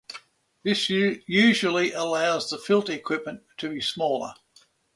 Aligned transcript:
This 0.63 0.89
usually 0.89 1.91
allows 1.91 2.49
the 2.49 2.57
filter 2.57 2.91
equipment 2.91 3.43
to 3.57 3.69
be 3.69 3.81
smaller. 3.81 4.33